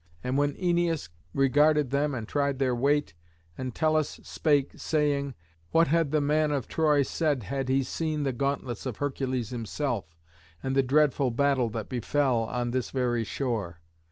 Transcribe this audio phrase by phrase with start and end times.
[0.23, 3.13] And when Æneas regarded them and tried their weight,
[3.55, 5.35] Entellus spake, saying,
[5.69, 10.17] "What had the man of Troy said had he seen the gauntlets of Hercules himself,
[10.63, 13.79] and the dreadful battle that befell on this very shore?